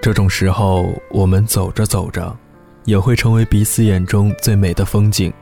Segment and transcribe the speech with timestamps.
[0.00, 2.34] 这种时候，我们走着走着，
[2.84, 5.32] 也会成为彼此眼中最美的风景，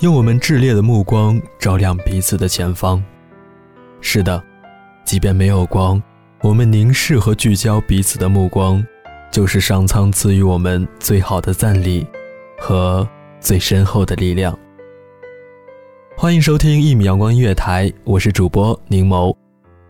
[0.00, 3.02] 用我们炽烈的目光照亮彼此的前方。
[4.00, 4.42] 是的，
[5.04, 6.02] 即便没有光，
[6.42, 8.84] 我们凝视和聚焦彼此的目光，
[9.30, 12.04] 就是上苍赐予我们最好的赞礼
[12.58, 14.58] 和最深厚的力量。
[16.16, 19.34] 欢迎收听一米阳光音乐台，我是主播宁某。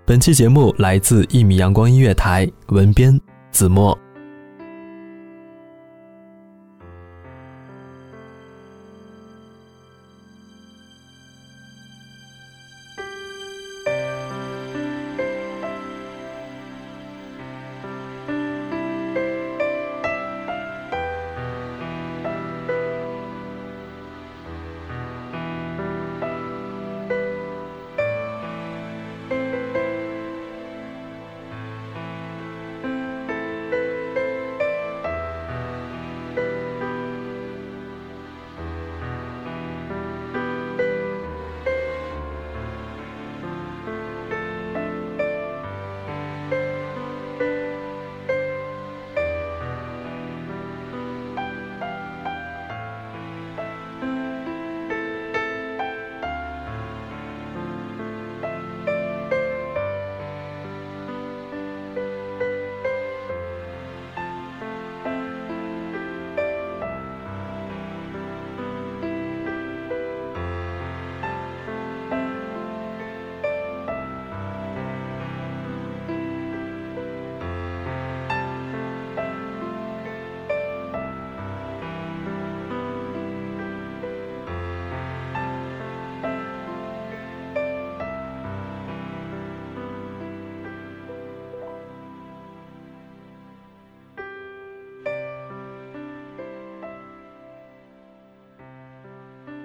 [0.05, 3.19] 本期节目来自一米阳光音乐台，文编。
[3.53, 3.99] 子墨。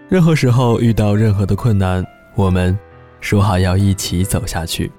[0.08, 2.06] 任何时候遇到任何的困难，
[2.36, 2.78] 我们
[3.22, 4.92] 说好要一起走下去。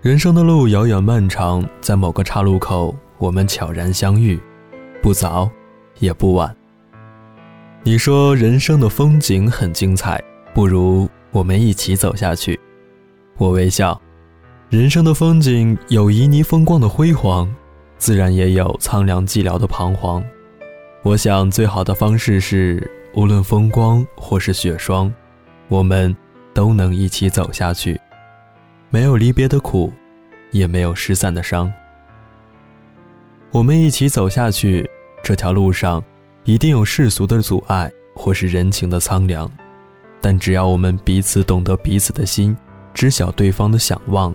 [0.00, 4.40] 人生的路遥远漫长，在某个岔路口，我们悄然相遇，
[5.02, 5.48] 不早，
[5.98, 6.56] 也不晚。
[7.82, 10.18] 你说人生的风景很精彩，
[10.54, 12.58] 不如我们一起走下去。
[13.36, 14.00] 我微笑，
[14.70, 17.46] 人生的风景有旖旎风光的辉煌，
[17.98, 20.24] 自然也有苍凉寂寥的彷徨。
[21.02, 22.90] 我想最好的方式是。
[23.14, 25.12] 无论风光或是雪霜，
[25.68, 26.14] 我们
[26.54, 28.00] 都能一起走下去。
[28.88, 29.92] 没有离别的苦，
[30.50, 31.70] 也没有失散的伤。
[33.50, 34.88] 我们一起走下去，
[35.22, 36.02] 这条路上
[36.44, 39.50] 一定有世俗的阻碍，或是人情的苍凉。
[40.20, 42.56] 但只要我们彼此懂得彼此的心，
[42.94, 44.34] 知晓对方的想望，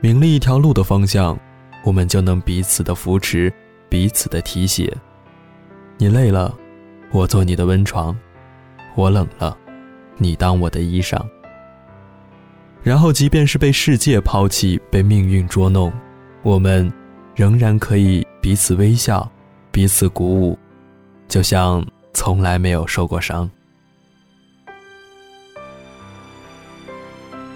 [0.00, 1.38] 明了一条路的方向，
[1.84, 3.50] 我们就能彼此的扶持，
[3.88, 4.94] 彼此的提携。
[5.96, 6.54] 你累了。
[7.12, 8.16] 我做你的温床，
[8.94, 9.56] 我冷了，
[10.16, 11.20] 你当我的衣裳。
[12.82, 15.92] 然后，即便是被世界抛弃，被命运捉弄，
[16.42, 16.90] 我们
[17.34, 19.30] 仍然可以彼此微笑，
[19.70, 20.58] 彼此鼓舞，
[21.28, 21.84] 就像
[22.14, 23.50] 从来没有受过伤。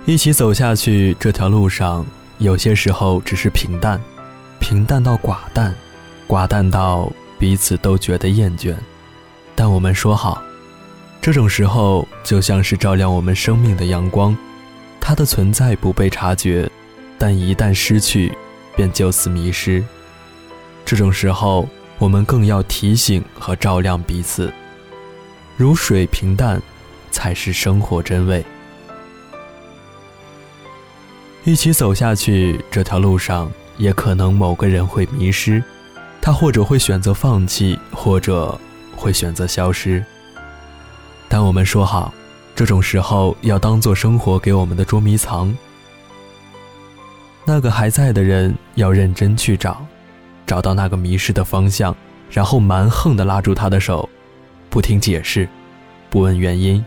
[0.05, 2.05] 一起走下去，这条路上，
[2.39, 3.99] 有些时候只是平淡，
[4.59, 5.75] 平淡到寡淡，
[6.29, 8.75] 寡淡到彼此都觉得厌倦。
[9.57, 10.43] 但我们说好，
[11.21, 14.37] 这种时候就像是照亮我们生命的阳光，
[15.01, 16.71] 它的存在不被察觉，
[17.19, 18.37] 但一旦失去，
[18.77, 19.83] 便就此迷失。
[20.85, 21.69] 这种时候，
[21.99, 24.53] 我们更要提醒和照亮彼此。
[25.57, 26.61] 如水平淡，
[27.11, 28.45] 才是生活真味。
[31.45, 35.63] 一起走下去，这条路上也可能某个人会迷失，
[36.21, 38.59] 他或者会选择放弃，或者
[39.05, 40.03] 会选择消失。
[41.29, 42.15] 但我们说好，
[42.57, 45.55] 这种时候要当做生活给我们的捉迷藏。
[47.45, 49.85] 那个还在的人要认真去找，
[50.47, 51.95] 找到那个迷失的方向，
[52.31, 54.09] 然后蛮横地拉住他的手，
[54.71, 55.47] 不听解释，
[56.09, 56.83] 不问原因，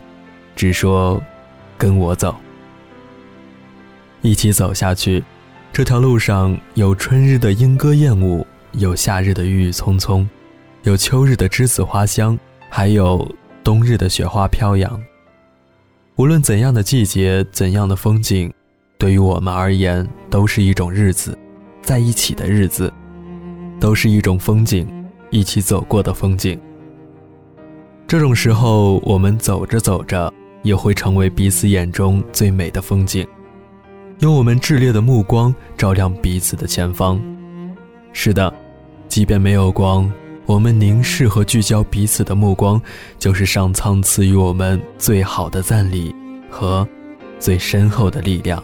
[0.56, 1.22] 只说
[1.78, 2.36] 跟我走。
[4.24, 5.24] 一起走下去，
[5.72, 10.28] 这条路上有春日的莺歌燕舞，有夏日的郁郁葱葱，
[10.88, 12.40] 有秋日的栀子花香，
[12.70, 13.30] 还有
[13.62, 14.98] 冬日的雪花飘扬。
[16.16, 18.50] 无论怎样的季节，怎样的风景，
[18.98, 21.38] 对于我们而言，都是一种日子，
[21.82, 22.92] 在一起的日子，
[23.82, 24.88] 都是一种风景，
[25.30, 26.58] 一起走过的风景。
[28.08, 30.34] 这种时候，我们走着走着，
[30.64, 33.28] 也会成为彼此眼中最美的风景。
[34.20, 37.22] 用我们炽烈的目光照亮彼此的前方。
[38.14, 38.54] 是的，
[39.10, 40.10] 即便没有光，
[40.48, 42.82] 我们凝视和聚焦彼此的目光，
[43.20, 46.16] 就是上苍赐予我们最好的赞礼
[46.50, 46.88] 和
[47.38, 48.64] 最深厚的力量。